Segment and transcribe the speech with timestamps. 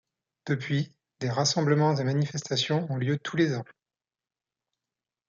[0.47, 3.65] Depuis, des rassemblements et manifestations ont lieu tous les ans.